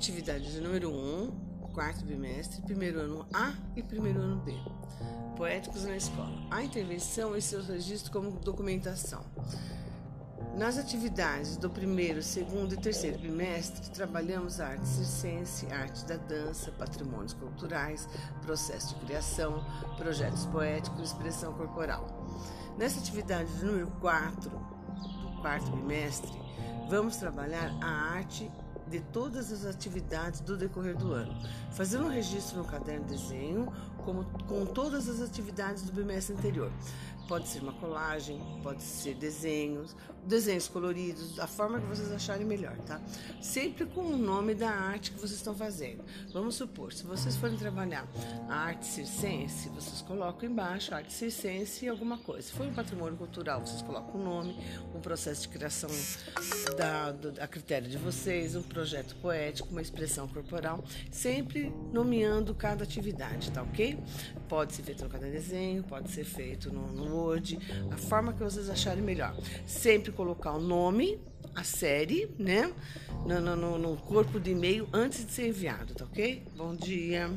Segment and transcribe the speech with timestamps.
[0.00, 4.56] Atividade de número 1, quarto bimestre, primeiro ano A e primeiro ano B.
[5.36, 6.32] Poéticos na escola.
[6.50, 9.22] A intervenção e seus registros como documentação.
[10.56, 16.72] Nas atividades do primeiro, segundo e terceiro bimestre, trabalhamos a arte circense, arte da dança,
[16.72, 18.08] patrimônios culturais,
[18.40, 19.62] processo de criação,
[19.98, 22.06] projetos poéticos e expressão corporal.
[22.78, 26.32] Nessa atividade de número 4, do quarto bimestre,
[26.88, 28.50] vamos trabalhar a arte
[28.90, 31.32] de todas as atividades do decorrer do ano,
[31.70, 36.70] fazendo um registro no caderno de desenho, como com todas as atividades do bimestre anterior.
[37.28, 39.94] Pode ser uma colagem, pode ser desenhos,
[40.26, 43.00] desenhos coloridos, da forma que vocês acharem melhor, tá?
[43.40, 46.04] Sempre com o nome da arte que vocês estão fazendo.
[46.32, 48.06] Vamos supor, se vocês forem trabalhar
[48.48, 52.48] a arte circense, vocês colocam embaixo arte circense e alguma coisa.
[52.48, 54.56] Se for um patrimônio cultural, vocês colocam o nome,
[54.94, 55.90] um processo de criação
[56.76, 62.84] da, do, a critério de vocês, um projeto poético, uma expressão corporal, sempre nomeando cada
[62.84, 63.89] atividade, tá ok?
[64.48, 67.58] Pode ser feito no cada desenho, pode ser feito no, no Word,
[67.90, 69.34] a forma que vocês acharem melhor.
[69.66, 71.18] Sempre colocar o nome,
[71.54, 72.72] a série, né?
[73.26, 76.42] No, no, no corpo do e-mail antes de ser enviado, tá ok?
[76.56, 77.30] Bom dia.